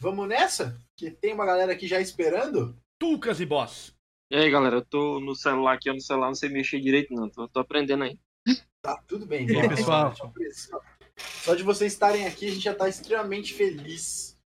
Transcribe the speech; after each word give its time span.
Vamos 0.00 0.28
nessa? 0.28 0.80
Que 0.96 1.10
tem 1.10 1.32
uma 1.34 1.46
galera 1.46 1.72
aqui 1.72 1.86
já 1.86 2.00
esperando. 2.00 2.76
Tucas 2.98 3.40
e 3.40 3.46
Boss. 3.46 3.94
E 4.30 4.36
aí, 4.36 4.50
galera, 4.50 4.76
eu 4.76 4.84
tô 4.84 5.18
no 5.20 5.34
celular 5.34 5.74
aqui, 5.74 5.88
eu 5.90 5.94
no 5.94 6.00
celular 6.00 6.28
não 6.28 6.34
sei 6.34 6.48
mexer 6.48 6.80
direito, 6.80 7.12
não. 7.14 7.28
Tô, 7.28 7.48
tô 7.48 7.60
aprendendo 7.60 8.04
aí. 8.04 8.18
Tá, 8.82 8.96
tudo 9.06 9.26
bem. 9.26 9.46
E 9.50 9.58
aí, 9.60 9.68
pessoal? 9.68 10.14
Só 11.16 11.54
de 11.54 11.62
vocês 11.62 11.92
estarem 11.92 12.26
aqui, 12.26 12.46
a 12.46 12.50
gente 12.50 12.62
já 12.62 12.74
tá 12.74 12.88
extremamente 12.88 13.52
feliz. 13.54 14.36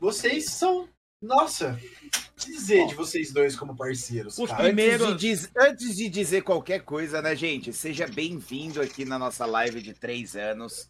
Vocês 0.00 0.46
são. 0.50 0.88
Nossa, 1.22 1.78
o 1.78 2.40
que 2.40 2.46
dizer 2.50 2.86
de 2.86 2.94
vocês 2.94 3.30
dois 3.30 3.54
como 3.54 3.76
parceiros, 3.76 4.38
Os 4.38 4.48
cara? 4.48 4.62
primeiros- 4.64 5.06
Antes 5.08 5.20
de, 5.20 5.28
diz- 5.28 5.50
antes 5.54 5.96
de 5.96 6.08
dizer 6.08 6.42
qualquer 6.42 6.82
coisa, 6.82 7.20
né, 7.20 7.36
gente? 7.36 7.74
Seja 7.74 8.06
bem-vindo 8.06 8.80
aqui 8.80 9.04
na 9.04 9.18
nossa 9.18 9.44
live 9.44 9.82
de 9.82 9.92
três 9.92 10.34
anos. 10.34 10.88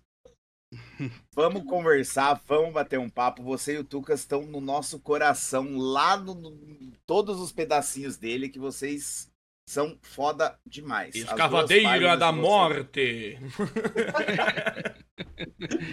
Vamos 1.35 1.65
conversar, 1.65 2.41
vamos 2.47 2.73
bater 2.73 2.99
um 2.99 3.09
papo. 3.09 3.43
Você 3.43 3.75
e 3.75 3.79
o 3.79 3.85
Tucas 3.85 4.21
estão 4.21 4.43
no 4.43 4.61
nosso 4.61 4.99
coração, 5.01 5.77
lá 5.79 6.17
no, 6.17 6.35
no- 6.35 6.93
todos 7.07 7.41
os 7.41 7.53
pedacinhos 7.53 8.17
dele, 8.17 8.49
que 8.49 8.59
vocês 8.59 9.31
são 9.69 9.97
foda 10.03 10.59
demais. 10.67 11.15
Escavadeira 11.15 11.89
páginas 11.89 12.19
da 12.19 12.33
morte. 12.33 13.39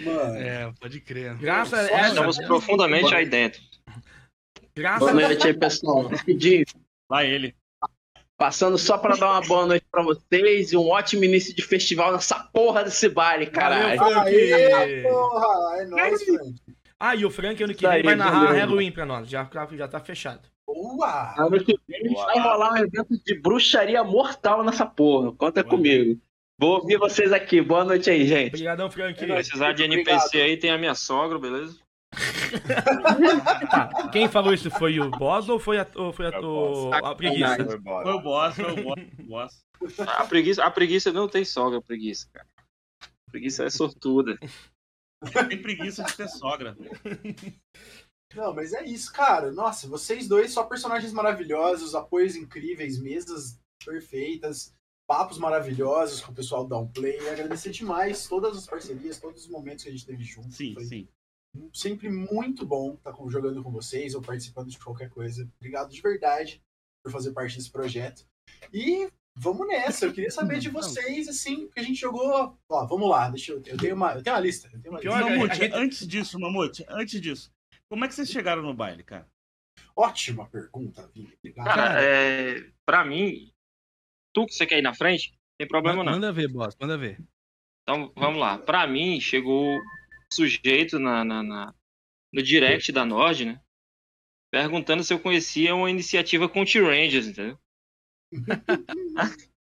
Mano, 0.04 0.34
É, 0.36 0.72
pode 0.80 1.00
crer. 1.00 1.36
Graças 1.38 1.74
a 1.78 1.82
essa. 1.90 2.08
Estamos 2.08 2.38
profundamente 2.38 3.14
aí 3.14 3.26
dentro. 3.26 3.60
Graças 4.74 5.08
a 5.08 5.12
noite 5.14 5.46
aí, 5.46 5.54
pessoal. 5.54 6.10
Lá 7.10 7.24
ele. 7.24 7.54
Passando 8.38 8.78
só 8.78 8.96
pra 8.96 9.16
dar 9.16 9.32
uma 9.32 9.40
boa 9.42 9.66
noite 9.66 9.84
pra 9.90 10.02
vocês 10.02 10.72
e 10.72 10.76
um 10.76 10.88
ótimo 10.88 11.24
início 11.24 11.54
de 11.54 11.62
festival 11.62 12.12
nessa 12.12 12.38
porra 12.52 12.84
desse 12.84 13.08
baile, 13.08 13.46
caralho. 13.46 14.00
Aê, 14.00 15.02
porra! 15.02 15.80
É 15.80 15.84
nóis, 15.84 16.22
Frank. 16.22 16.54
Ah, 17.00 17.14
e 17.14 17.24
o 17.24 17.30
Frank 17.30 17.62
ano 17.62 17.74
que 17.74 17.86
vem 17.86 18.02
vai 18.02 18.14
narrar 18.14 18.46
valeu. 18.46 18.60
Halloween 18.60 18.92
pra 18.92 19.04
nós. 19.04 19.28
Já, 19.28 19.48
já 19.72 19.88
tá 19.88 20.00
fechado. 20.00 20.48
Boa! 20.66 21.34
Ano 21.36 21.62
que 21.64 21.78
vem 21.88 22.14
vai 22.14 22.38
rolar 22.38 22.72
um 22.72 22.76
evento 22.76 23.20
de 23.24 23.40
bruxaria 23.40 24.02
mortal 24.04 24.64
nessa 24.64 24.86
porra. 24.86 25.32
Conta 25.32 25.64
comigo. 25.64 26.20
Vou 26.60 26.80
ouvir 26.80 26.96
vocês 26.96 27.32
aqui. 27.32 27.60
Boa 27.60 27.84
noite 27.84 28.10
aí, 28.10 28.26
gente. 28.26 28.48
Obrigadão, 28.48 28.90
Frank. 28.90 29.24
Nóis. 29.26 29.46
Precisar 29.46 29.72
de 29.72 29.84
Obrigado. 29.84 30.08
NPC 30.08 30.40
aí, 30.40 30.56
tem 30.56 30.70
a 30.70 30.78
minha 30.78 30.94
sogra, 30.94 31.38
beleza? 31.38 31.76
Tá, 33.70 34.08
quem 34.12 34.28
falou 34.28 34.52
isso 34.54 34.70
foi 34.70 34.98
o 35.00 35.10
Boss 35.10 35.48
ou 35.48 35.58
foi 35.58 35.78
a, 35.78 35.86
ou 35.96 36.12
foi 36.12 36.26
a, 36.26 36.30
É 36.30 36.38
o 36.38 36.42
Boss. 36.42 36.92
a 37.02 37.14
preguiça? 37.14 37.56
Foi 37.82 38.12
o 38.12 38.20
boss, 38.20 38.54
foi 38.54 38.72
o 38.72 38.82
boss. 38.82 38.98
o 39.18 39.22
boss. 39.24 39.64
A 40.08 40.24
preguiça, 40.24 40.64
a 40.64 40.70
preguiça 40.70 41.12
não 41.12 41.28
tem 41.28 41.44
sogra, 41.44 41.78
a 41.78 41.82
preguiça, 41.82 42.28
cara. 42.32 42.46
A 43.02 43.30
preguiça 43.30 43.64
é 43.64 43.70
sortuda. 43.70 44.38
Tem 45.48 45.60
preguiça 45.60 46.02
de 46.04 46.16
ter 46.16 46.28
sogra. 46.28 46.76
Não, 48.34 48.54
mas 48.54 48.72
é 48.72 48.84
isso, 48.84 49.12
cara. 49.12 49.50
Nossa, 49.52 49.88
vocês 49.88 50.28
dois 50.28 50.52
só 50.52 50.64
personagens 50.64 51.12
maravilhosos, 51.12 51.94
apoios 51.94 52.36
incríveis, 52.36 52.98
mesas 53.00 53.58
perfeitas, 53.84 54.74
papos 55.08 55.38
maravilhosos 55.38 56.20
com 56.20 56.30
o 56.32 56.34
pessoal 56.34 56.62
do 56.64 56.70
Downplay. 56.70 57.18
E 57.20 57.28
agradecer 57.28 57.70
demais 57.70 58.26
todas 58.28 58.56
as 58.56 58.66
parcerias, 58.66 59.18
todos 59.18 59.44
os 59.44 59.50
momentos 59.50 59.82
que 59.84 59.88
a 59.90 59.92
gente 59.92 60.06
teve 60.06 60.22
junto. 60.24 60.52
Sim, 60.52 60.74
Foi 60.74 60.84
sim. 60.84 61.08
Sempre 61.72 62.08
muito 62.08 62.64
bom 62.66 62.94
estar 62.94 63.12
com- 63.12 63.30
jogando 63.30 63.62
com 63.62 63.70
vocês 63.70 64.14
ou 64.14 64.22
participando 64.22 64.68
de 64.70 64.78
qualquer 64.78 65.08
coisa. 65.10 65.48
Obrigado 65.56 65.90
de 65.90 66.00
verdade 66.00 66.62
por 67.04 67.12
fazer 67.12 67.32
parte 67.32 67.56
desse 67.56 67.70
projeto. 67.70 68.26
E 68.72 69.08
vamos 69.36 69.66
nessa. 69.66 70.06
Eu 70.06 70.12
queria 70.12 70.30
saber 70.30 70.58
de 70.58 70.68
vocês, 70.70 71.28
assim, 71.28 71.68
que 71.68 71.80
a 71.80 71.82
gente 71.82 72.00
jogou. 72.00 72.56
Ó, 72.68 72.86
vamos 72.86 73.08
lá, 73.08 73.28
deixa 73.30 73.52
eu. 73.52 73.62
Eu 73.66 73.76
tenho 73.76 73.94
uma, 73.94 74.14
eu 74.14 74.22
tenho 74.22 74.34
uma 74.36 74.42
lista. 74.42 74.68
Eu 74.72 74.80
tenho 74.80 74.94
uma 74.94 75.00
lista. 75.00 75.20
Mamute, 75.20 75.56
gente- 75.56 75.74
antes 75.74 76.06
disso, 76.06 76.38
Mamute, 76.38 76.84
antes 76.88 77.20
disso. 77.20 77.50
Como 77.90 78.04
é 78.04 78.08
que 78.08 78.14
vocês 78.14 78.30
chegaram 78.30 78.62
no 78.62 78.74
baile, 78.74 79.02
cara? 79.02 79.26
Ótima 79.96 80.46
pergunta, 80.48 81.06
Vini. 81.14 81.32
Obrigado. 81.38 81.66
Cara, 81.66 82.02
é, 82.02 82.70
pra 82.86 83.04
mim, 83.04 83.50
tu 84.34 84.44
que 84.46 84.52
você 84.54 84.66
quer 84.66 84.78
ir 84.78 84.82
na 84.82 84.94
frente, 84.94 85.32
tem 85.58 85.66
problema 85.66 86.04
não. 86.04 86.12
Manda 86.12 86.32
ver, 86.32 86.48
boss, 86.48 86.76
manda 86.80 86.96
ver. 86.98 87.18
Então, 87.82 88.12
vamos 88.14 88.38
lá. 88.38 88.58
Pra 88.58 88.86
mim, 88.86 89.18
chegou 89.20 89.80
sujeito 90.32 90.98
na, 90.98 91.24
na- 91.24 91.42
na- 91.42 91.74
no 92.32 92.42
direct 92.42 92.92
da 92.92 93.04
Nord, 93.04 93.44
né? 93.44 93.60
Perguntando 94.50 95.02
se 95.04 95.12
eu 95.12 95.20
conhecia 95.20 95.74
uma 95.74 95.90
iniciativa 95.90 96.48
com 96.48 96.64
T-Rangers, 96.64 97.26
entendeu? 97.26 97.58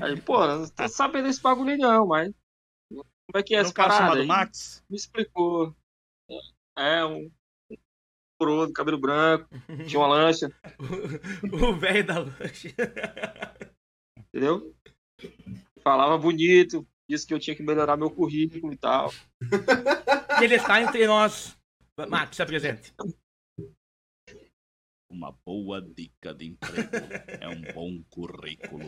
Aí, 0.00 0.20
pô, 0.20 0.46
não 0.46 0.68
tô 0.68 0.88
sabendo 0.88 1.26
desse 1.26 1.42
bagulho 1.42 1.76
não, 1.76 2.06
mas... 2.06 2.32
Como 2.88 3.04
é 3.34 3.42
que 3.42 3.54
é 3.54 3.58
essa 3.58 3.70
um 3.70 3.74
cara 3.74 3.90
chamado 3.90 4.20
aí? 4.20 4.26
Max? 4.26 4.84
Me 4.88 4.96
explicou. 4.96 5.74
É, 6.76 7.04
um... 7.04 7.30
coroa, 8.38 8.72
cabelo 8.72 8.98
branco, 8.98 9.48
tinha 9.88 10.00
uma 10.00 10.08
lancha, 10.08 10.48
O 11.52 11.74
velho 11.74 12.06
da 12.06 12.18
lanche. 12.20 12.74
entendeu? 14.16 14.72
Falava 15.82 16.16
bonito, 16.16 16.86
disse 17.08 17.26
que 17.26 17.32
eu 17.32 17.38
tinha 17.38 17.56
que 17.56 17.62
melhorar 17.62 17.96
meu 17.96 18.10
currículo 18.10 18.72
e 18.72 18.76
tal. 18.76 19.12
E 20.40 20.44
ele 20.44 20.56
está 20.56 20.82
entre 20.82 21.06
nós. 21.06 21.56
Max, 22.08 22.36
se 22.36 22.42
apresente. 22.42 22.92
Uma 25.10 25.32
boa 25.44 25.80
dica 25.80 26.34
de 26.34 26.46
emprego 26.46 26.90
é 27.40 27.48
um 27.48 27.62
bom 27.72 28.02
currículo. 28.10 28.84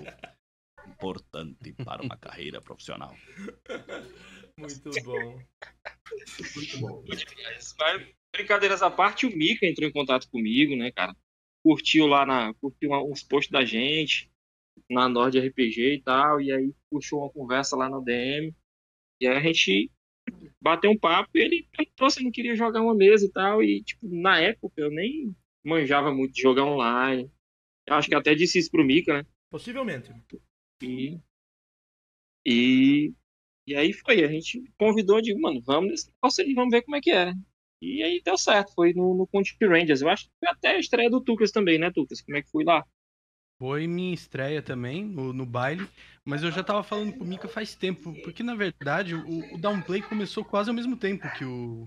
Importante 0.86 1.72
para 1.84 2.02
uma 2.02 2.16
carreira 2.16 2.60
profissional. 2.60 3.16
Muito 4.56 4.90
bom. 5.02 5.42
Muito 6.56 6.78
bom. 6.78 7.04
Mas, 7.08 7.74
brincadeiras 8.32 8.82
à 8.82 8.90
parte, 8.90 9.26
o 9.26 9.36
Mika 9.36 9.66
entrou 9.66 9.88
em 9.88 9.92
contato 9.92 10.28
comigo, 10.30 10.76
né, 10.76 10.92
cara? 10.92 11.16
Curtiu 11.64 12.06
lá 12.06 12.24
na. 12.24 12.54
Curtiu 12.54 12.92
uns 12.92 13.22
posts 13.22 13.50
da 13.50 13.64
gente 13.64 14.29
na 14.90 15.08
Nord 15.08 15.38
RPG 15.38 15.94
e 15.94 16.02
tal. 16.02 16.40
E 16.40 16.52
aí 16.52 16.74
puxou 16.90 17.20
uma 17.20 17.30
conversa 17.30 17.76
lá 17.76 17.88
no 17.88 18.02
DM. 18.02 18.54
E 19.20 19.26
aí 19.26 19.36
a 19.36 19.40
gente 19.40 19.90
bateu 20.60 20.90
um 20.90 20.98
papo 20.98 21.30
e 21.34 21.40
ele 21.40 21.68
perguntou 21.76 22.10
se 22.10 22.18
ele 22.18 22.26
não 22.26 22.32
queria 22.32 22.56
jogar 22.56 22.82
uma 22.82 22.94
mesa 22.94 23.26
e 23.26 23.30
tal. 23.30 23.62
E, 23.62 23.82
tipo, 23.82 24.08
na 24.08 24.40
época 24.40 24.80
eu 24.80 24.90
nem 24.90 25.34
manjava 25.64 26.12
muito 26.12 26.34
de 26.34 26.42
jogar 26.42 26.64
online. 26.64 27.30
Eu 27.86 27.94
acho 27.94 28.08
que 28.08 28.14
até 28.14 28.34
disse 28.34 28.58
isso 28.58 28.70
pro 28.70 28.84
Mika, 28.84 29.12
né? 29.14 29.26
Possivelmente. 29.50 30.12
E, 30.82 31.18
e, 32.46 33.12
e 33.66 33.74
aí 33.74 33.92
foi, 33.92 34.24
a 34.24 34.28
gente 34.28 34.62
convidou, 34.78 35.20
digo, 35.20 35.40
mano, 35.40 35.60
vamos 35.60 35.90
nesse 35.90 36.10
negócio 36.10 36.44
aí, 36.44 36.54
vamos 36.54 36.70
ver 36.70 36.82
como 36.82 36.96
é 36.96 37.00
que 37.00 37.10
é. 37.10 37.32
E 37.82 38.02
aí 38.02 38.20
deu 38.22 38.36
certo, 38.36 38.74
foi 38.74 38.92
no, 38.92 39.14
no 39.14 39.26
Conte 39.26 39.56
Rangers. 39.60 40.02
Eu 40.02 40.08
acho 40.08 40.24
que 40.24 40.30
foi 40.38 40.48
até 40.48 40.76
a 40.76 40.78
estreia 40.78 41.10
do 41.10 41.20
Tucas 41.20 41.50
também, 41.50 41.78
né, 41.78 41.90
Tucas? 41.90 42.20
Como 42.20 42.36
é 42.36 42.42
que 42.42 42.50
foi 42.50 42.62
lá? 42.62 42.86
Foi 43.60 43.86
minha 43.86 44.14
estreia 44.14 44.62
também 44.62 45.04
no, 45.04 45.34
no 45.34 45.44
baile, 45.44 45.86
mas 46.24 46.42
eu 46.42 46.50
já 46.50 46.64
tava 46.64 46.82
falando 46.82 47.12
com 47.12 47.24
o 47.24 47.26
Mika 47.26 47.46
faz 47.46 47.74
tempo, 47.74 48.14
porque 48.22 48.42
na 48.42 48.54
verdade 48.54 49.14
o, 49.14 49.54
o 49.54 49.58
Downplay 49.58 50.00
começou 50.00 50.42
quase 50.42 50.70
ao 50.70 50.74
mesmo 50.74 50.96
tempo 50.96 51.30
que 51.36 51.44
o, 51.44 51.86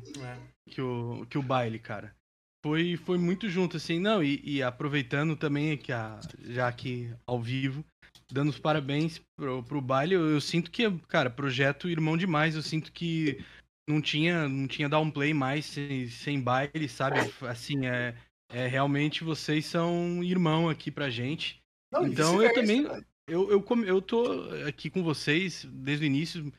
que 0.70 0.80
o, 0.80 1.26
que 1.26 1.38
o 1.38 1.42
baile, 1.42 1.80
cara. 1.80 2.16
Foi, 2.64 2.96
foi 2.96 3.18
muito 3.18 3.50
junto, 3.50 3.76
assim, 3.76 4.00
não, 4.00 4.24
e, 4.24 4.40
e 4.44 4.62
aproveitando 4.62 5.36
também 5.36 5.76
que 5.76 5.92
a, 5.92 6.20
já 6.44 6.68
aqui 6.68 7.12
ao 7.26 7.42
vivo, 7.42 7.84
dando 8.32 8.50
os 8.50 8.60
parabéns 8.60 9.20
pro, 9.36 9.64
pro 9.64 9.82
baile, 9.82 10.14
eu, 10.14 10.30
eu 10.30 10.40
sinto 10.40 10.70
que, 10.70 10.90
cara, 11.08 11.30
projeto 11.30 11.90
irmão 11.90 12.16
demais, 12.16 12.56
eu 12.56 12.62
sinto 12.62 12.92
que 12.92 13.44
não 13.90 14.00
tinha, 14.00 14.48
não 14.48 14.68
tinha 14.68 14.88
downplay 14.88 15.34
mais 15.34 15.66
sem, 15.66 16.08
sem 16.08 16.40
baile, 16.40 16.88
sabe? 16.88 17.18
Assim, 17.42 17.88
é, 17.88 18.16
é 18.52 18.68
realmente 18.68 19.24
vocês 19.24 19.66
são 19.66 20.24
irmão 20.24 20.70
aqui 20.70 20.92
pra 20.92 21.10
gente. 21.10 21.63
Não, 21.94 22.08
Então, 22.08 22.42
eu 22.42 22.54
também- 22.54 22.84
cara. 22.84 23.06
Eu, 23.26 23.50
eu, 23.50 23.66
eu 23.86 24.02
tô 24.02 24.50
aqui 24.68 24.90
com 24.90 25.02
vocês 25.02 25.66
desde 25.72 26.04
o 26.04 26.08
início, 26.08 26.44
me 26.44 26.52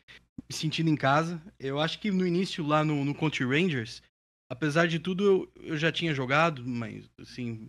sentindo 0.50 0.88
em 0.88 0.96
casa. 0.96 1.42
Eu 1.58 1.78
acho 1.78 1.98
que 2.00 2.10
no 2.10 2.26
início, 2.26 2.64
lá 2.66 2.82
no, 2.82 3.04
no 3.04 3.14
Country 3.14 3.44
Rangers, 3.44 4.02
apesar 4.50 4.86
de 4.86 4.98
tudo, 4.98 5.24
eu, 5.24 5.52
eu 5.62 5.76
já 5.76 5.92
tinha 5.92 6.14
jogado, 6.14 6.66
mas 6.66 7.10
assim. 7.18 7.68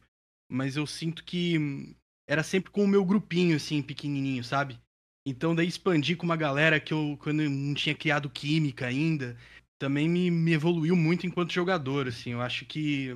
Mas 0.50 0.78
eu 0.78 0.86
sinto 0.86 1.26
que 1.26 1.94
era 2.30 2.44
sempre 2.44 2.72
com 2.72 2.84
o 2.84 2.88
meu 2.88 3.04
grupinho, 3.04 3.56
assim, 3.56 3.82
pequenininho, 3.82 4.44
sabe? 4.44 4.80
Então 5.28 5.56
daí 5.56 5.68
expandir 5.68 6.16
com 6.16 6.26
uma 6.26 6.36
galera 6.38 6.80
que 6.80 6.94
eu 6.94 7.18
quando 7.20 7.42
eu 7.42 7.50
não 7.50 7.74
tinha 7.74 7.96
criado 7.96 8.30
química 8.30 8.86
ainda, 8.86 9.36
também 9.80 10.08
me, 10.08 10.30
me 10.30 10.54
evoluiu 10.54 10.96
muito 10.96 11.26
enquanto 11.28 11.52
jogador, 11.52 12.08
assim. 12.08 12.32
Eu 12.32 12.42
acho 12.42 12.66
que 12.66 13.10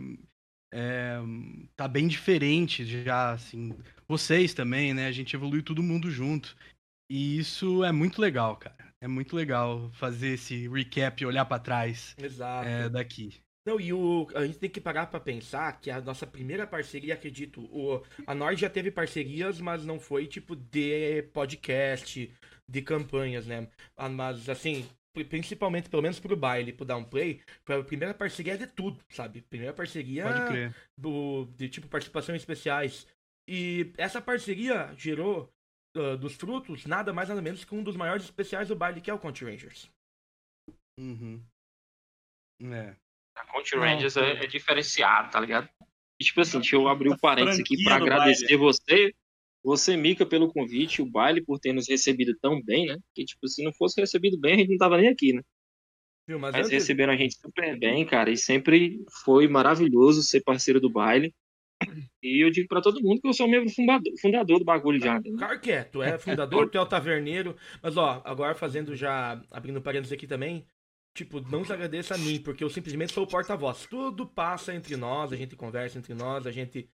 é, 0.74 1.19
tá 1.75 1.88
bem 1.88 2.07
diferente 2.07 2.84
já, 2.84 3.31
assim. 3.31 3.74
Vocês 4.09 4.53
também, 4.53 4.94
né? 4.94 5.06
A 5.06 5.11
gente 5.11 5.35
evoluiu 5.35 5.61
todo 5.61 5.83
mundo 5.83 6.09
junto. 6.09 6.56
E 7.11 7.38
isso 7.38 7.83
é 7.83 7.91
muito 7.91 8.19
legal, 8.21 8.57
cara. 8.57 8.89
É 9.01 9.07
muito 9.07 9.35
legal 9.35 9.89
fazer 9.94 10.29
esse 10.29 10.67
recap 10.67 11.21
e 11.21 11.25
olhar 11.25 11.45
pra 11.45 11.59
trás 11.59 12.15
Exato. 12.17 12.67
é, 12.67 12.89
daqui. 12.89 13.39
Não, 13.65 13.79
e 13.79 13.94
o, 13.94 14.27
a 14.35 14.45
gente 14.45 14.57
tem 14.57 14.69
que 14.69 14.81
parar 14.81 15.07
pra 15.07 15.19
pensar 15.19 15.79
que 15.79 15.91
a 15.91 16.01
nossa 16.01 16.25
primeira 16.25 16.65
parceria, 16.65 17.13
acredito, 17.13 17.61
o, 17.65 18.03
a 18.25 18.33
Nord 18.33 18.59
já 18.59 18.69
teve 18.69 18.89
parcerias, 18.89 19.59
mas 19.61 19.85
não 19.85 20.00
foi 20.00 20.25
tipo 20.27 20.56
de 20.56 21.23
podcast, 21.33 22.31
de 22.67 22.81
campanhas, 22.81 23.45
né? 23.45 23.67
Ah, 23.95 24.09
Mas 24.09 24.50
assim, 24.50 24.88
pri- 25.13 25.25
principalmente, 25.25 25.89
pelo 25.89 26.01
menos 26.01 26.19
pro 26.19 26.35
baile, 26.35 26.73
pro 26.73 26.85
downplay, 26.85 27.41
foi 27.63 27.79
a 27.79 27.83
primeira 27.83 28.13
parceria 28.13 28.57
de 28.57 28.65
tudo, 28.67 29.00
sabe? 29.09 29.41
Primeira 29.41 29.73
parceria 29.73 30.25
do, 30.97 31.45
de 31.56 31.69
tipo 31.69 31.88
participações 31.88 32.41
especiais. 32.41 33.06
E 33.51 33.92
essa 33.98 34.22
parceria 34.22 34.94
gerou 34.96 35.51
ah, 35.98 36.16
dos 36.16 36.36
frutos 36.36 36.86
nada 36.86 37.12
mais 37.12 37.30
nada 37.30 37.42
menos 37.42 37.66
que 37.66 37.74
um 37.74 37.81
dos 37.81 37.96
maiores 37.96 38.25
especiais 38.25 38.68
do 38.68 38.75
baile, 38.75 39.01
que 39.01 39.10
é 39.10 39.13
o 39.13 39.18
Country 39.18 39.46
Rangers. 39.46 39.90
Uhum. 41.00 41.44
É. 42.62 42.96
A 43.36 43.46
Country 43.51 43.80
Rangers 43.80 44.16
é, 44.18 44.44
é 44.44 44.46
diferenciado, 44.46 45.31
tá 45.31 45.40
ligado? 45.40 45.68
E, 46.19 46.24
tipo 46.24 46.42
assim, 46.42 46.60
deixa 46.60 46.75
eu 46.75 46.88
abrir 46.88 47.10
o 47.10 47.18
parênteses 47.18 47.62
aqui 47.62 47.81
do 47.84 47.90
agradecer 47.90 48.56
você, 48.56 49.16
você, 49.63 49.98
Mica, 49.98 50.28
pelo 50.28 50.54
convite, 50.54 51.02
o 51.02 51.10
baile 51.10 51.42
por 51.42 51.57
ter 51.57 51.74
nos 51.74 51.90
recebido 51.90 52.38
tão 52.40 52.62
bem, 52.62 52.86
né? 52.86 53.00
Que, 53.16 53.25
tipo, 53.25 53.48
se 53.48 53.63
não 53.63 53.74
fosse 53.74 54.00
recebido 54.00 54.38
bem, 54.38 54.54
a 54.54 54.57
gente 54.57 54.69
não 54.69 54.78
tava 54.78 54.98
nem 54.98 55.10
aqui, 55.10 55.34
né? 55.34 55.42
Viu? 56.28 56.38
Mas, 56.38 56.52
Mas 56.52 56.68
antes, 56.68 56.72
receberam 56.72 57.13
a 57.13 57.18
gente 57.18 57.36
super 57.36 57.80
bem, 57.80 58.06
cara, 58.06 58.30
e 58.30 58.38
sempre 58.38 59.04
foi 59.24 59.48
maravilhoso 59.48 60.22
ser 60.22 60.44
parceiro 60.44 60.80
do 60.80 60.90
baile. 60.90 61.34
E 62.22 62.44
eu 62.44 62.52
digo 62.52 62.68
pra 62.68 62.81
todo 62.81 63.02
mundo 63.02 63.22
que 63.22 63.28
eu 63.28 63.34
sou 63.34 63.48
membro 63.48 63.70
fundador, 63.70 64.14
fundador 64.20 64.60
do 64.60 64.66
bagulho 64.66 65.00
já. 65.00 65.16
né? 65.20 65.22
Claro 65.38 65.60
que 65.60 65.72
é, 65.72 65.84
tu 65.84 66.04
é 66.04 66.18
fundador, 66.18 66.70
tu 66.70 66.78
é 66.78 66.81
o 66.81 66.86
taverneiro. 66.86 67.56
Mas 67.81 67.96
ó, 67.96 68.22
agora 68.26 68.54
fazendo 68.54 68.96
já, 68.96 69.42
abrindo 69.50 69.81
parênteses 69.81 70.12
aqui 70.12 70.28
também, 70.28 70.66
tipo, 71.16 71.40
não 71.50 71.64
se 71.64 71.72
agradeça 71.72 72.16
a 72.16 72.18
mim, 72.18 72.40
porque 72.42 72.64
eu 72.64 72.70
simplesmente 72.70 73.14
sou 73.14 73.24
o 73.24 73.28
porta-voz. 73.28 73.86
Tudo 73.90 74.28
passa 74.28 74.74
entre 74.74 74.98
nós, 74.98 75.31
a 75.31 75.36
gente 75.38 75.56
conversa 75.56 75.98
entre 75.98 76.14
nós, 76.14 76.46
a 76.46 76.52
gente 76.52 76.90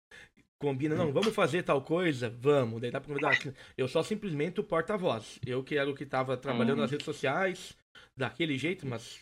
combina, 0.61 0.95
não, 0.95 1.11
vamos 1.11 1.33
fazer 1.33 1.63
tal 1.63 1.81
coisa? 1.81 2.29
Vamos. 2.29 2.79
Daí 2.81 2.91
dá 2.91 3.01
pra 3.01 3.09
convidar. 3.09 3.37
Eu 3.77 3.87
sou 3.87 4.03
simplesmente 4.03 4.59
o 4.59 4.63
porta-voz. 4.63 5.39
Eu 5.45 5.63
que 5.63 5.75
era 5.77 5.89
o 5.89 5.95
que 5.95 6.05
tava 6.05 6.37
trabalhando 6.37 6.79
nas 6.79 6.91
redes 6.91 7.05
sociais, 7.05 7.75
daquele 8.15 8.57
jeito, 8.57 8.85
mas 8.87 9.19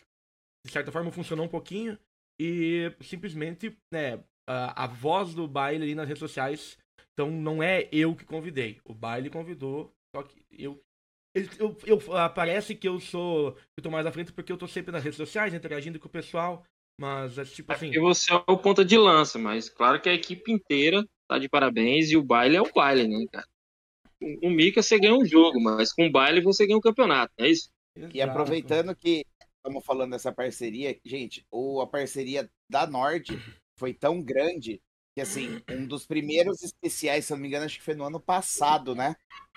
de 0.66 0.72
certa 0.72 0.92
forma 0.92 1.12
funcionou 1.12 1.46
um 1.46 1.50
pouquinho. 1.50 1.98
E 2.40 2.92
simplesmente, 3.02 3.78
né, 3.92 4.24
a, 4.48 4.84
a 4.84 4.88
voz 4.88 5.34
do 5.34 5.48
baile 5.48 5.84
ali 5.84 5.96
nas 5.96 6.08
redes 6.08 6.20
sociais 6.20 6.78
então 7.14 7.30
não 7.30 7.62
é 7.62 7.88
eu 7.92 8.16
que 8.16 8.26
convidei. 8.26 8.82
O 8.84 8.94
baile 8.94 9.30
convidou, 9.30 9.94
só 10.16 10.24
que 10.24 10.44
eu. 10.52 10.82
Eu, 11.36 11.44
eu, 11.60 12.00
eu- 12.00 12.18
ah, 12.18 12.30
parece 12.30 12.76
que 12.76 12.88
eu 12.88 13.00
sou. 13.00 13.58
Eu 13.78 13.84
tô 13.84 13.92
mais 13.92 14.06
à 14.06 14.12
frente 14.12 14.32
porque 14.34 14.52
eu 14.52 14.58
tô 14.58 14.68
sempre 14.68 14.92
nas 14.92 15.04
redes 15.04 15.18
sociais, 15.18 15.54
interagindo 15.54 16.00
com 16.00 16.08
o 16.08 16.12
pessoal. 16.12 16.66
Mas 17.00 17.38
é 17.38 17.46
tipo 17.46 17.72
É 17.72 17.74
assim. 17.74 17.88
porque 17.88 18.00
você 18.00 18.34
é 18.34 18.38
o 18.48 18.58
ponta 18.58 18.84
de 18.86 18.98
lança, 18.98 19.38
mas 19.40 19.70
claro 19.70 20.02
que 20.02 20.10
a 20.10 20.14
equipe 20.14 20.52
inteira 20.52 21.06
tá 21.28 21.38
de 21.40 21.50
parabéns 21.50 22.12
e 22.12 22.18
o 22.18 22.24
baile 22.24 22.56
é 22.58 22.62
o 22.62 22.72
baile, 22.72 23.08
né, 23.08 23.26
cara? 23.32 23.48
Com 24.20 24.48
o 24.48 24.52
Mika 24.52 24.84
você 24.84 25.00
ganha 25.00 25.16
um 25.16 25.26
jogo, 25.26 25.62
mas 25.62 25.94
com 25.94 26.08
o 26.08 26.12
baile 26.12 26.42
você 26.42 26.66
ganha 26.68 26.78
um 26.78 26.82
campeonato, 26.82 27.34
não 27.40 27.46
é 27.46 27.50
isso? 27.52 27.70
E 28.14 28.22
exato. 28.22 28.22
aproveitando 28.22 28.96
que 28.96 29.26
estamos 29.58 29.86
falando 29.86 30.12
dessa 30.12 30.32
parceria, 30.32 31.00
gente, 31.06 31.46
o, 31.52 31.82
a 31.82 31.88
parceria 31.88 32.50
da 32.70 32.86
Nord 32.88 33.44
foi 33.76 33.94
tão 33.94 34.22
grande 34.22 34.82
que, 35.16 35.22
assim, 35.22 35.62
um 35.70 35.86
dos 35.86 36.06
primeiros 36.06 36.64
especiais, 36.64 37.26
se 37.26 37.34
eu 37.34 37.38
não 37.38 37.42
me 37.42 37.48
engano, 37.48 37.66
acho 37.66 37.78
que 37.78 37.84
foi 37.84 37.94
no 37.94 38.04
ano 38.04 38.20
passado, 38.20 38.96
né? 38.96 39.16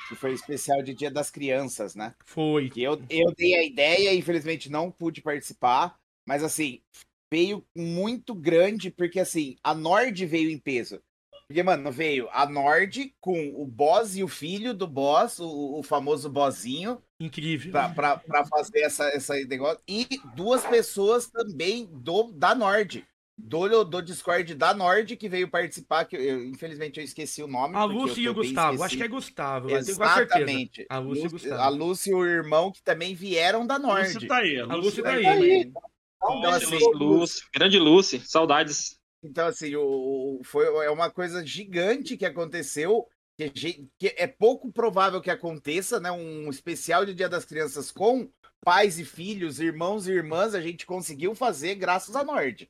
Que 0.08 0.14
foi 0.14 0.32
o 0.32 0.34
especial 0.34 0.82
de 0.82 0.92
Dia 0.92 1.10
das 1.10 1.30
Crianças, 1.30 1.94
né? 1.94 2.14
Foi. 2.26 2.68
Que 2.68 2.82
eu, 2.82 3.00
eu 3.08 3.32
dei 3.34 3.54
a 3.54 3.64
ideia, 3.64 4.14
infelizmente 4.14 4.70
não 4.70 4.90
pude 4.90 5.22
participar, 5.22 5.98
mas, 6.28 6.42
assim, 6.42 6.82
veio 7.32 7.64
muito 7.74 8.34
grande, 8.34 8.90
porque, 8.90 9.18
assim, 9.18 9.56
a 9.64 9.74
Nord 9.74 10.26
veio 10.26 10.50
em 10.50 10.58
peso. 10.58 11.00
Porque, 11.48 11.62
mano, 11.62 11.92
veio 11.92 12.28
a 12.32 12.44
Nord 12.44 13.14
com 13.20 13.54
o 13.54 13.64
boss 13.64 14.16
e 14.16 14.24
o 14.24 14.28
filho 14.28 14.74
do 14.74 14.86
boss, 14.86 15.38
o, 15.38 15.78
o 15.78 15.82
famoso 15.82 16.28
bossinho, 16.28 17.00
Incrível. 17.20 17.70
pra, 17.70 17.88
pra, 17.88 18.16
pra 18.18 18.44
fazer 18.44 18.80
essa, 18.80 19.04
essa 19.10 19.34
negócio. 19.44 19.80
E 19.88 20.06
duas 20.34 20.66
pessoas 20.66 21.28
também 21.28 21.86
do 21.86 22.32
da 22.32 22.52
Nord. 22.54 23.06
Do, 23.38 23.84
do 23.84 24.00
Discord 24.00 24.54
da 24.54 24.72
Nord 24.72 25.14
que 25.16 25.28
veio 25.28 25.46
participar, 25.50 26.06
que 26.06 26.16
eu, 26.16 26.42
infelizmente 26.46 26.98
eu 26.98 27.04
esqueci 27.04 27.42
o 27.42 27.46
nome. 27.46 27.76
A 27.76 27.84
Lúcia 27.84 28.20
e 28.22 28.28
o 28.28 28.34
Gustavo. 28.34 28.82
Acho 28.82 28.96
que 28.96 29.02
é. 29.02 29.08
Gustavo. 29.08 29.70
Exatamente. 29.70 30.86
A 30.88 30.98
Lúcia 30.98 31.24
e 31.24 31.26
o 31.26 31.30
Lúcia- 31.30 31.50
Gustavo. 31.50 31.62
a 31.62 31.68
Lúcia 31.68 32.10
e 32.10 32.14
o 32.14 32.24
irmão 32.24 32.72
que 32.72 32.82
também 32.82 33.14
vieram 33.14 33.66
da 33.66 33.78
Nord. 33.78 34.14
Lúcio 34.14 34.26
tá 34.28 34.38
aí. 34.38 34.58
A 34.58 34.74
Lúcia 34.74 35.02
tá 35.02 35.10
tá 35.10 35.16
aí. 35.18 35.70
Então, 36.16 36.40
Grande 36.40 36.64
assim, 36.64 36.78
Lúcio, 36.94 37.46
grande 37.54 37.78
Lúcio, 37.78 38.20
saudades. 38.26 38.98
Então, 39.22 39.46
assim, 39.46 39.76
o, 39.76 39.82
o- 39.82 40.40
foi, 40.42 40.64
é 40.86 40.90
uma 40.90 41.10
coisa 41.10 41.44
gigante 41.44 42.16
que 42.16 42.24
aconteceu, 42.24 43.06
que, 43.36 43.44
a 43.44 43.50
que 43.50 44.14
é 44.16 44.26
pouco 44.26 44.72
provável 44.72 45.20
que 45.20 45.30
aconteça, 45.30 46.00
né? 46.00 46.10
Um 46.10 46.48
especial 46.48 47.04
de 47.04 47.12
Dia 47.14 47.28
das 47.28 47.44
Crianças 47.44 47.92
com 47.92 48.28
pais 48.64 48.98
e 48.98 49.04
filhos, 49.04 49.60
irmãos 49.60 50.08
e 50.08 50.12
irmãs, 50.12 50.54
a 50.54 50.60
gente 50.60 50.86
conseguiu 50.86 51.34
fazer 51.34 51.74
graças 51.74 52.16
à 52.16 52.24
Nord. 52.24 52.68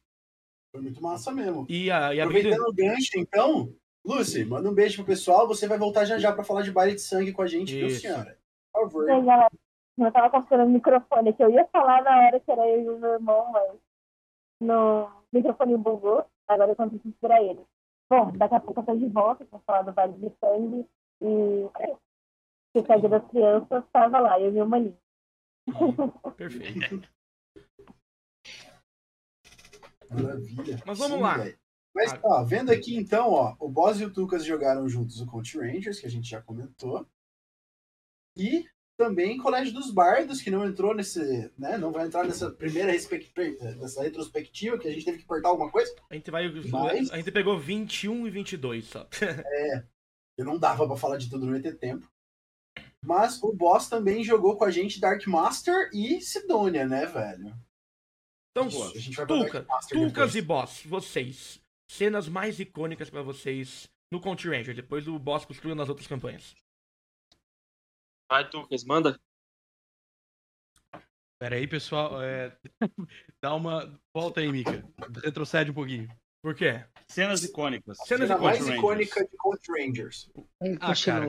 Foi 0.73 0.81
muito 0.81 1.03
massa 1.03 1.33
mesmo. 1.33 1.67
E, 1.69 1.91
a, 1.91 2.15
e. 2.15 2.21
Aproveitando 2.21 2.69
o 2.69 2.73
gancho, 2.73 3.13
então, 3.17 3.73
Lucy, 4.05 4.45
manda 4.45 4.69
um 4.69 4.75
beijo 4.75 4.97
pro 4.97 5.07
pessoal. 5.07 5.49
Você 5.49 5.67
vai 5.67 5.79
voltar 5.79 6.05
já 6.05 6.19
já 6.19 6.33
pra 6.33 6.45
falar 6.45 6.63
de 6.63 6.73
baile 6.73 6.95
de 6.95 7.01
sangue 7.01 7.33
com 7.33 7.43
a 7.43 7.47
gente, 7.47 7.75
viu, 7.75 7.89
Isso. 7.89 8.01
senhora? 8.01 8.39
Por 8.73 8.83
favor. 8.83 9.09
E 9.09 9.13
aí, 9.13 9.25
galera, 9.25 9.51
eu 9.99 10.13
tava 10.13 10.31
configurando 10.31 10.71
o 10.71 10.73
microfone, 10.73 11.33
que 11.33 11.43
eu 11.43 11.51
ia 11.51 11.67
falar 11.67 12.03
na 12.03 12.27
hora 12.27 12.41
que 12.41 12.51
era 12.51 12.69
eu 12.69 12.83
e 12.83 12.89
o 12.89 12.99
meu 12.99 13.13
irmão, 13.15 13.51
mas 13.53 13.73
no 14.61 15.11
microfone 15.33 15.77
bugou, 15.77 16.27
agora 16.47 16.71
eu 16.71 16.77
consegui 16.77 16.99
configurar 16.99 17.43
ele. 17.43 17.65
Bom, 18.09 18.31
daqui 18.37 18.55
a 18.55 18.61
pouco 18.61 18.81
eu 18.81 18.85
tô 18.85 18.97
de 18.97 19.07
volta 19.09 19.45
pra 19.45 19.59
falar 19.61 19.83
do 19.83 19.93
Vale 19.93 20.13
de 20.13 20.33
Sangue 20.39 20.87
e 21.21 21.69
que 22.73 22.79
o 22.79 23.01
Dia 23.01 23.09
das 23.09 23.27
Crianças 23.29 23.85
tava 23.93 24.21
lá, 24.21 24.39
eu 24.39 24.53
vi 24.53 24.61
uma 24.61 24.79
linha. 24.79 24.99
Perfeito. 26.37 27.09
Maravilha. 30.11 30.83
Mas 30.87 30.99
vamos 30.99 31.21
lá. 31.21 31.37
velho. 31.39 31.59
Mas, 31.95 32.13
Ah. 32.13 32.21
ó, 32.25 32.45
vendo 32.45 32.71
aqui 32.71 32.95
então, 32.97 33.31
ó, 33.31 33.57
o 33.59 33.69
Boss 33.69 33.99
e 34.01 34.05
o 34.05 34.13
Tucas 34.13 34.45
jogaram 34.45 34.87
juntos 34.89 35.21
o 35.21 35.27
Country 35.27 35.59
Rangers, 35.59 35.99
que 35.99 36.07
a 36.07 36.11
gente 36.11 36.29
já 36.29 36.43
comentou. 36.43 37.07
E 38.37 38.67
também 38.99 39.39
Colégio 39.39 39.73
dos 39.73 39.91
Bardos, 39.91 40.41
que 40.43 40.51
não 40.51 40.67
entrou 40.67 40.95
nesse, 40.95 41.51
né, 41.59 41.77
não 41.79 41.93
vai 41.93 42.07
entrar 42.07 42.25
nessa 42.25 42.51
primeira 42.51 42.93
nessa 42.93 44.03
retrospectiva, 44.03 44.79
que 44.79 44.89
a 44.89 44.93
gente 44.93 45.05
teve 45.05 45.19
que 45.19 45.25
cortar 45.25 45.49
alguma 45.49 45.71
coisa. 45.71 45.95
A 46.11 46.15
gente 46.15 46.31
vai. 46.31 46.49
Mas- 46.71 47.11
A 47.11 47.17
gente 47.17 47.33
pegou 47.33 47.59
21 47.59 48.27
e 48.27 48.31
22 48.31 48.85
só. 48.87 49.09
Eu 50.39 50.45
não 50.45 50.59
dava 50.59 50.87
pra 50.87 50.97
falar 50.97 51.17
de 51.17 51.31
tudo, 51.31 51.47
não 51.47 51.55
ia 51.57 51.63
ter 51.63 51.79
tempo. 51.79 52.07
Mas 53.03 53.43
o 53.43 53.53
Boss 53.55 53.89
também 53.89 54.23
jogou 54.23 54.57
com 54.59 54.65
a 54.65 54.71
gente 54.71 55.01
Dark 55.01 55.27
Master 55.27 55.89
e 55.95 56.21
Sidonia, 56.21 56.87
né, 56.87 57.07
velho? 57.07 57.55
Então, 58.57 58.69
Isso, 58.69 58.97
a 58.97 58.99
gente 58.99 59.17
vai 59.17 59.27
Tuca, 59.27 59.67
Tucas 59.91 60.33
depois. 60.33 60.35
e 60.35 60.41
Boss, 60.41 60.83
vocês. 60.87 61.61
Cenas 61.91 62.27
mais 62.27 62.59
icônicas 62.59 63.11
pra 63.11 63.21
vocês 63.21 63.87
no 64.11 64.19
Country 64.19 64.49
Ranger, 64.49 64.75
depois 64.75 65.05
do 65.05 65.19
Boss 65.19 65.45
construindo 65.45 65.77
nas 65.77 65.91
outras 65.91 66.07
campanhas. 66.07 66.57
Vai, 68.31 68.49
Tucas, 68.49 68.83
manda. 68.83 69.21
Pera 71.39 71.57
aí, 71.57 71.67
pessoal. 71.69 72.23
é, 72.23 72.59
Dá 73.43 73.55
uma. 73.55 74.01
Volta 74.15 74.41
aí, 74.41 74.51
Mika. 74.51 74.83
Retrocede 75.23 75.71
um 75.71 75.75
pouquinho. 75.75 76.09
Por 76.43 76.55
quê? 76.55 76.83
Cenas 77.11 77.45
icônicas. 77.45 77.99
Cenas 78.07 78.29
Cena 78.29 78.41
mais 78.41 78.67
icônica 78.67 79.23
de 79.23 79.37
Country 79.37 79.85
Rangers. 79.87 80.31
Ah, 80.81 80.95
cara. 81.05 81.27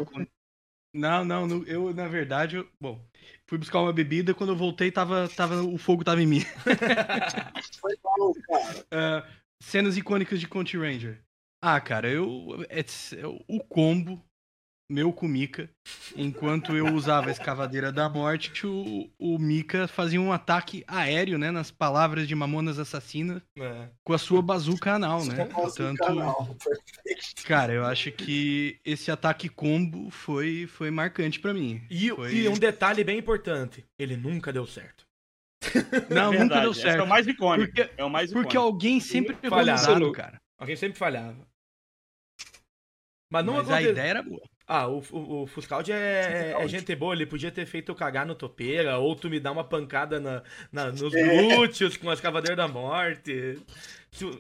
Não, 0.97 1.23
não, 1.23 1.45
não, 1.47 1.63
eu, 1.65 1.93
na 1.93 2.07
verdade, 2.07 2.55
eu- 2.55 2.67
bom, 2.81 2.99
fui 3.45 3.57
buscar 3.57 3.81
uma 3.81 3.93
bebida, 3.93 4.33
quando 4.33 4.49
eu 4.51 4.57
voltei, 4.57 4.91
tava, 4.91 5.29
tava, 5.29 5.61
o 5.63 5.77
fogo 5.77 6.03
tava 6.03 6.21
em 6.21 6.25
mim. 6.27 6.39
Foi 7.79 7.95
bom, 8.03 8.33
cara. 8.47 8.85
Ah, 8.91 9.27
cenas 9.61 9.95
icônicas 9.97 10.39
de 10.39 10.47
Country 10.47 10.77
Ranger. 10.77 11.21
Ah, 11.61 11.79
cara, 11.79 12.09
eu. 12.09 12.65
É, 12.69 12.79
é 12.81 13.27
o 13.47 13.59
combo, 13.67 14.23
meu 14.89 15.11
com 15.11 15.25
o 15.25 15.29
Mika. 15.29 15.69
Enquanto 16.15 16.75
eu 16.75 16.93
usava 16.93 17.27
a 17.27 17.31
escavadeira 17.31 17.91
da 17.91 18.07
morte, 18.07 18.65
o, 18.65 19.09
o 19.19 19.37
Mika 19.37 19.87
fazia 19.87 20.19
um 20.19 20.31
ataque 20.31 20.83
aéreo, 20.87 21.37
né? 21.37 21.51
Nas 21.51 21.69
palavras 21.69 22.27
de 22.27 22.33
Mamonas 22.33 22.79
Assassina, 22.79 23.41
É. 23.57 23.89
com 24.03 24.13
a 24.13 24.17
sua 24.17 24.41
bazuca 24.41 24.93
anal, 24.93 25.25
né? 25.25 25.45
Portanto, 25.45 25.97
canal. 25.97 26.55
Cara, 27.45 27.73
eu 27.73 27.85
acho 27.85 28.11
que 28.11 28.79
esse 28.85 29.11
ataque 29.11 29.49
combo 29.49 30.09
foi, 30.09 30.65
foi 30.67 30.89
marcante 30.89 31.39
pra 31.39 31.53
mim. 31.53 31.81
E, 31.89 32.09
Foi- 32.09 32.33
e 32.33 32.47
um 32.47 32.57
detalhe 32.57 33.03
bem 33.03 33.17
importante: 33.19 33.83
ele 33.99 34.15
nunca 34.15 34.53
deu 34.53 34.65
certo. 34.65 35.05
Não, 36.09 36.29
Verdade, 36.31 36.37
nunca 36.43 36.61
deu 36.61 36.71
esse 36.71 36.81
certo. 36.81 36.99
É 36.99 37.03
o 37.03 37.07
mais 37.07 37.27
icônico. 37.27 37.73
Porque, 37.73 37.91
É 37.97 38.03
o 38.03 38.09
mais 38.09 38.31
porque 38.31 38.55
icônico. 38.55 38.73
alguém 38.73 38.99
sempre 38.99 39.35
Falhava. 39.49 40.11
cara. 40.13 40.37
Alguém 40.57 40.75
sempre 40.75 40.97
falhava. 40.97 41.45
Mas 43.29 43.45
não 43.45 43.55
Mas 43.55 43.69
a 43.69 43.75
aconte- 43.75 43.91
ideia 43.91 44.07
era 44.09 44.23
boa. 44.23 44.41
Ah, 44.69 44.85
o, 44.87 45.01
o, 45.11 45.43
o 45.43 45.47
Fuscaldi 45.47 45.93
é, 45.93 46.53
é 46.59 46.67
gente 46.67 46.93
boa, 46.93 47.15
ele 47.15 47.25
podia 47.25 47.49
ter 47.49 47.65
feito 47.65 47.89
eu 47.89 47.95
cagar 47.95 48.25
no 48.25 48.35
topeira, 48.35 48.97
ou 48.99 49.15
tu 49.15 49.29
me 49.29 49.39
dar 49.39 49.53
uma 49.53 49.63
pancada 49.63 50.19
na, 50.19 50.43
na- 50.71 50.91
nos 50.91 51.13
glúteos 51.13 51.95
com 51.95 52.09
a 52.09 52.13
escavadeira 52.13 52.55
da 52.55 52.67
morte. 52.67 53.57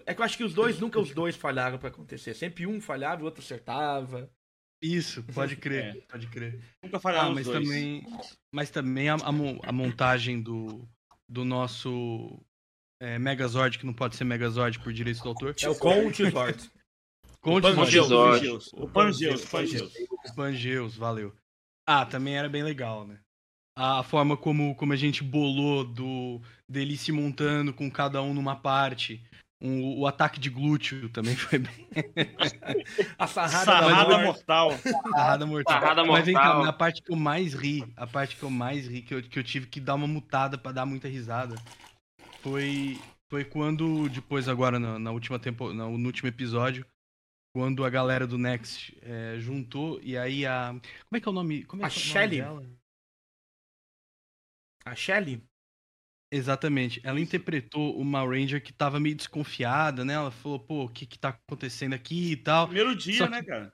É 0.05 0.13
que 0.13 0.19
eu 0.19 0.25
acho 0.25 0.35
que 0.37 0.43
os 0.43 0.53
dois, 0.53 0.79
nunca 0.79 0.99
os 0.99 1.11
dois 1.13 1.35
falharam 1.35 1.77
pra 1.77 1.87
acontecer. 1.89 2.33
Sempre 2.33 2.67
um 2.67 2.81
falhava 2.81 3.21
e 3.21 3.23
o 3.23 3.25
outro 3.25 3.41
acertava. 3.41 4.29
Isso, 4.83 5.23
pode 5.33 5.55
crer, 5.55 6.05
pode 6.07 6.27
crer. 6.27 6.59
Nunca 6.83 6.97
Ah, 6.97 6.99
falharam 6.99 7.29
os 7.29 7.35
mas 7.35 7.45
dois. 7.45 7.63
também, 7.63 8.03
mas 8.53 8.69
também 8.69 9.09
a, 9.09 9.15
a 9.15 9.69
a 9.69 9.71
montagem 9.71 10.41
do, 10.41 10.87
do 11.27 11.45
nosso 11.45 12.37
é, 13.01 13.17
Megazord, 13.17 13.79
que 13.79 13.85
não 13.85 13.93
pode 13.93 14.15
ser 14.17 14.23
Megazord 14.25 14.79
por 14.79 14.91
direitos 14.91 15.21
do 15.21 15.29
autor. 15.29 15.55
É 15.61 15.69
o 15.69 15.75
Conte 15.75 16.29
Sword. 16.29 16.69
Conte 17.47 17.63
Pangeus. 17.75 18.07
Pangeus. 18.09 18.73
O 18.73 18.87
Pangeus, 18.89 19.43
o 19.43 19.47
Pangeus. 19.49 19.93
Pangeus, 20.35 20.95
valeu. 20.97 21.33
Ah, 21.87 22.05
também 22.05 22.37
era 22.37 22.49
bem 22.49 22.61
legal, 22.63 23.05
né? 23.07 23.19
A 23.77 24.03
forma 24.03 24.35
como, 24.35 24.75
como 24.75 24.91
a 24.91 24.95
gente 24.95 25.23
bolou 25.23 25.83
do 25.85 26.41
dele 26.67 26.97
se 26.97 27.11
montando 27.11 27.73
com 27.73 27.89
cada 27.89 28.21
um 28.21 28.33
numa 28.33 28.55
parte. 28.55 29.23
Um- 29.61 29.97
o 29.99 30.05
ataque 30.05 30.39
de 30.39 30.49
glúteo 30.51 31.09
também 31.09 31.33
foi 31.37 31.57
bem 31.59 31.87
A 33.17 33.25
sarrada, 33.25 33.65
Sarrada 33.65 34.09
da 34.09 34.17
morte. 34.17 34.25
mortal. 34.25 34.71
sarrada 35.11 35.45
mortal. 35.45 35.79
Sarrada 35.79 36.05
Mas 36.05 36.25
vem 36.25 36.33
cá, 36.35 36.43
mortal. 36.45 36.63
na 36.65 36.73
parte 36.73 37.01
que 37.01 37.11
eu 37.11 37.15
mais 37.15 37.53
ri, 37.53 37.83
a 37.95 38.05
parte 38.05 38.35
que 38.35 38.43
eu 38.43 38.49
mais 38.51 38.87
ri, 38.87 39.01
que 39.01 39.15
eu, 39.15 39.23
que 39.23 39.39
eu 39.39 39.43
tive 39.43 39.65
que 39.67 39.79
dar 39.79 39.95
uma 39.95 40.05
mutada 40.07 40.57
pra 40.57 40.71
dar 40.71 40.85
muita 40.85 41.07
risada, 41.07 41.55
foi, 42.41 42.99
foi 43.31 43.43
quando, 43.43 44.07
depois 44.09 44.47
agora, 44.47 44.77
na, 44.79 44.99
na 44.99 45.11
última 45.11 45.39
tempo, 45.39 45.73
no, 45.73 45.97
no 45.97 46.05
último 46.05 46.27
episódio, 46.29 46.85
quando 47.53 47.83
a 47.85 47.89
galera 47.89 48.27
do 48.27 48.37
Next 48.37 48.97
é, 49.01 49.39
juntou, 49.39 49.99
e 50.01 50.17
aí 50.17 50.45
a... 50.45 50.69
Como 50.71 51.17
é 51.17 51.19
que 51.19 51.27
é 51.27 51.31
o 51.31 51.33
nome? 51.33 51.63
Como 51.65 51.81
é 51.81 51.85
A 51.85 51.87
é 51.87 51.91
Shelly. 51.91 52.41
A 54.85 54.95
Shelly? 54.95 55.43
Exatamente. 56.31 57.01
Ela 57.03 57.19
interpretou 57.19 57.97
uma 57.99 58.19
Ranger 58.23 58.61
que 58.61 58.73
tava 58.73 58.99
meio 58.99 59.15
desconfiada, 59.15 60.03
né? 60.03 60.13
Ela 60.13 60.31
falou, 60.31 60.59
pô, 60.59 60.85
o 60.85 60.89
que 60.89 61.05
que 61.05 61.17
tá 61.17 61.29
acontecendo 61.29 61.93
aqui 61.93 62.31
e 62.33 62.37
tal. 62.37 62.67
Primeiro 62.67 62.95
dia, 62.95 63.17
Só 63.17 63.25
que- 63.25 63.31
né, 63.31 63.43
cara? 63.43 63.73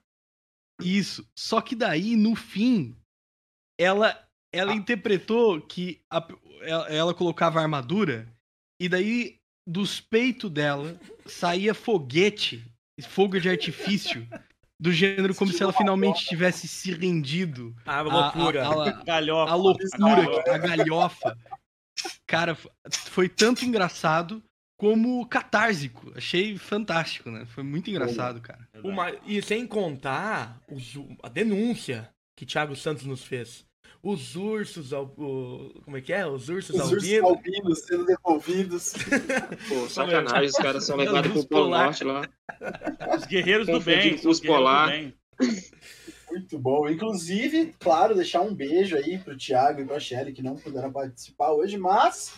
Isso. 0.81 1.27
Só 1.37 1.61
que 1.61 1.75
daí, 1.75 2.15
no 2.15 2.35
fim, 2.35 2.95
ela, 3.79 4.27
ela 4.51 4.73
interpretou 4.73 5.61
que 5.61 6.01
a- 6.11 6.27
ela, 6.61 6.87
ela 6.89 7.13
colocava 7.13 7.59
armadura 7.61 8.31
e 8.79 8.87
daí 8.89 9.39
dos 9.67 10.01
peitos 10.01 10.49
dela 10.51 10.99
saía 11.25 11.73
foguete, 11.73 12.63
fogo 13.07 13.39
de 13.39 13.49
artifício, 13.49 14.27
do 14.79 14.91
gênero 14.91 15.33
como 15.35 15.51
se 15.51 15.61
ela 15.63 15.71
finalmente 15.73 16.25
tivesse 16.25 16.67
se 16.67 16.91
rendido 16.93 17.75
A 17.85 17.99
à- 17.99 18.01
loucura. 18.01 18.67
à- 18.67 18.89
à- 18.89 18.91
Galhofa. 19.05 19.51
a 19.51 19.55
loucura, 19.55 20.43
a 20.53 20.57
galhofa. 20.57 21.37
Cara, 22.27 22.57
foi 23.11 23.29
tanto 23.29 23.63
engraçado 23.63 24.43
como 24.77 25.25
catársico. 25.27 26.11
Achei 26.15 26.57
fantástico, 26.57 27.29
né? 27.31 27.45
Foi 27.45 27.63
muito 27.63 27.89
engraçado, 27.89 28.41
cara. 28.41 28.67
Uma- 28.83 29.11
e 29.25 29.41
sem 29.41 29.65
contar 29.67 30.59
os- 30.69 30.95
a 31.21 31.29
denúncia 31.29 32.09
que 32.35 32.45
Thiago 32.45 32.75
Santos 32.75 33.05
nos 33.05 33.23
fez. 33.23 33.63
Os 34.03 34.35
ursos 34.35 34.91
ao. 34.91 35.05
o- 35.17 35.81
como 35.85 35.95
é 35.95 36.01
que 36.01 36.11
é? 36.11 36.27
Os 36.27 36.49
ursos 36.49 36.75
Os 36.75 36.91
ursos 36.91 37.03
albinos. 37.03 37.29
albinos 37.29 37.79
sendo 37.79 38.05
devolvidos. 38.05 38.93
Pô, 39.69 39.87
sacanagem, 39.87 40.49
os 40.49 40.55
caras 40.57 40.85
são 40.85 40.97
levados 40.97 41.31
pro 41.31 41.47
Polo 41.47 41.63
polar. 41.65 41.85
Norte 41.85 42.03
lá. 42.03 42.27
Os 43.17 43.25
guerreiros 43.25 43.67
do 43.67 43.79
bem. 43.79 44.15
os 44.15 44.25
os 44.25 44.39
polar. 44.41 44.91
Muito 46.29 46.59
bom. 46.59 46.89
Inclusive, 46.89 47.73
claro, 47.79 48.13
deixar 48.15 48.41
um 48.41 48.53
beijo 48.53 48.97
aí 48.97 49.19
pro 49.19 49.37
Thiago 49.37 49.81
e 49.81 49.85
pra 49.85 49.99
Shelly, 49.99 50.33
que 50.33 50.41
não 50.41 50.55
puderam 50.55 50.91
participar 50.91 51.51
hoje, 51.53 51.77
mas 51.77 52.33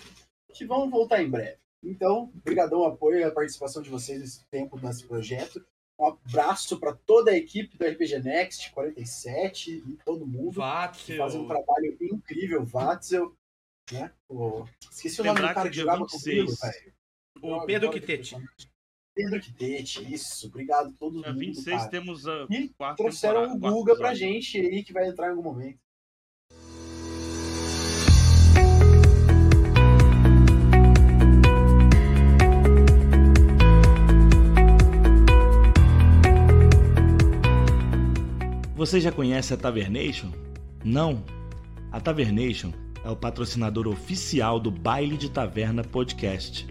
que 0.54 0.66
vão 0.66 0.90
voltar 0.90 1.22
em 1.24 1.30
breve. 1.30 1.58
Então, 1.84 2.32
brigadão 2.44 2.80
ao 2.80 2.92
apoio 2.94 3.20
e 3.20 3.24
a 3.24 3.32
participação 3.32 3.82
de 3.82 3.90
vocês 3.90 4.20
nesse 4.20 4.46
tempo 4.50 4.80
nesse 4.82 5.06
projeto. 5.06 5.66
Um 5.98 6.08
abraço 6.08 6.78
para 6.80 6.94
toda 6.94 7.32
a 7.32 7.38
equipe 7.38 7.78
do 7.78 7.86
RPG 7.86 8.20
Next 8.20 8.72
47 8.72 9.72
e 9.88 9.98
todo 10.06 10.28
mundo 10.28 10.52
que 10.52 10.58
Vatzel. 10.58 11.18
fazem 11.18 11.42
um 11.42 11.48
trabalho 11.48 11.98
incrível. 12.02 12.66
Vatzel, 12.66 13.34
né? 13.92 14.12
O- 14.30 14.66
Esqueci 14.92 15.22
o 15.22 15.24
nome 15.24 15.40
Lembrar 15.40 15.52
do 15.52 15.56
cara 15.56 15.70
que 15.70 15.70
que 15.70 15.74
dia 15.76 15.84
jogava 15.84 16.00
26, 16.06 16.36
comigo, 16.46 16.58
velho. 16.62 16.94
O 17.62 17.66
Pedro 17.66 17.92
Quitete. 17.92 18.36
Pedro 19.16 19.40
Quitete, 19.40 20.14
isso. 20.14 20.48
Obrigado 20.48 20.90
a 20.90 20.94
todo 20.94 21.22
Dia 21.22 21.30
mundo, 21.32 21.40
26 21.40 21.78
cara. 21.78 21.90
temos 21.90 22.28
a 22.28 22.46
E 22.50 22.70
quarta 22.70 22.98
Trouxeram 22.98 23.54
o 23.54 23.58
Guga 23.58 23.96
pra 23.96 24.14
gente 24.14 24.60
aí, 24.60 24.84
que 24.84 24.92
vai 24.92 25.08
entrar 25.08 25.28
em 25.28 25.30
algum 25.30 25.44
momento. 25.44 25.80
Você 38.76 39.00
já 39.00 39.10
conhece 39.10 39.54
a 39.54 39.58
Tavernation? 39.58 40.34
Não? 40.84 41.24
A 41.94 42.02
Tavernation 42.02 42.74
é 43.06 43.10
o 43.10 43.16
patrocinador 43.16 43.88
oficial 43.88 44.60
do 44.60 44.70
Baile 44.70 45.16
de 45.16 45.32
Taverna 45.32 45.82
Podcast, 45.82 46.68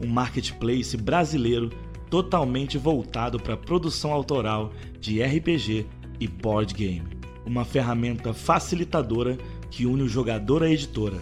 um 0.00 0.06
marketplace 0.06 0.96
brasileiro 0.96 1.70
totalmente 2.08 2.78
voltado 2.78 3.40
para 3.40 3.54
a 3.54 3.56
produção 3.56 4.12
autoral 4.12 4.72
de 5.00 5.20
RPG 5.20 5.86
e 6.20 6.28
board 6.28 6.72
game. 6.72 7.08
Uma 7.44 7.64
ferramenta 7.64 8.32
facilitadora 8.32 9.36
que 9.72 9.86
une 9.86 10.02
o 10.02 10.08
jogador 10.08 10.62
à 10.62 10.70
editora, 10.70 11.18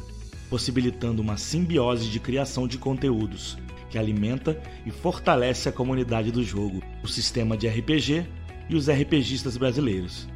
possibilitando 0.50 1.22
uma 1.22 1.38
simbiose 1.38 2.10
de 2.10 2.20
criação 2.20 2.68
de 2.68 2.76
conteúdos 2.76 3.56
que 3.88 3.96
alimenta 3.96 4.60
e 4.84 4.90
fortalece 4.90 5.70
a 5.70 5.72
comunidade 5.72 6.30
do 6.30 6.44
jogo, 6.44 6.82
o 7.02 7.08
sistema 7.08 7.56
de 7.56 7.66
RPG 7.66 8.26
e 8.68 8.76
os 8.76 8.88
RPGistas 8.88 9.56
brasileiros. 9.56 10.28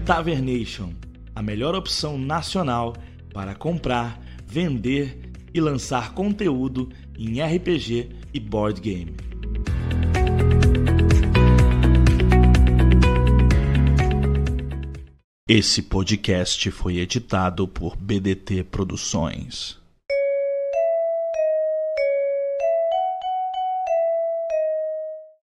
Tavernation, 0.04 0.92
a 1.34 1.42
melhor 1.42 1.74
opção 1.74 2.16
nacional 2.16 2.94
para 3.32 3.54
comprar, 3.54 4.20
vender 4.46 5.32
e 5.52 5.60
lançar 5.60 6.14
conteúdo 6.14 6.90
em 7.18 7.42
RPG 7.42 8.10
e 8.32 8.40
board 8.40 8.80
game. 8.80 9.16
Esse 15.46 15.82
podcast 15.82 16.70
foi 16.70 16.96
editado 16.96 17.68
por 17.68 17.96
BDT 17.96 18.64
Produções. 18.64 19.83